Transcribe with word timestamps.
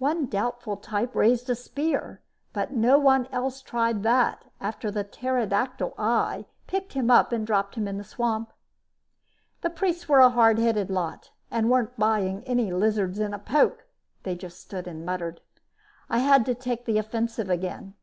One 0.00 0.26
doubtful 0.26 0.76
type 0.78 1.14
raised 1.14 1.48
a 1.48 1.54
spear, 1.54 2.20
but 2.52 2.72
no 2.72 2.98
one 2.98 3.28
else 3.30 3.62
tried 3.62 4.02
that 4.02 4.46
after 4.60 4.90
the 4.90 5.04
pterodactyl 5.04 5.94
eye 5.96 6.46
picked 6.66 6.94
him 6.94 7.08
up 7.08 7.30
and 7.30 7.46
dropped 7.46 7.76
him 7.76 7.86
in 7.86 7.96
the 7.96 8.02
swamp. 8.02 8.52
The 9.60 9.70
priests 9.70 10.08
were 10.08 10.18
a 10.18 10.28
hard 10.30 10.58
headed 10.58 10.90
lot 10.90 11.30
and 11.52 11.70
weren't 11.70 11.96
buying 11.96 12.42
any 12.48 12.72
lizards 12.72 13.20
in 13.20 13.32
a 13.32 13.38
poke; 13.38 13.86
they 14.24 14.34
just 14.34 14.58
stood 14.58 14.88
and 14.88 15.06
muttered. 15.06 15.40
I 16.08 16.18
had 16.18 16.44
to 16.46 16.54
take 16.56 16.84
the 16.84 16.98
offensive 16.98 17.48
again. 17.48 17.94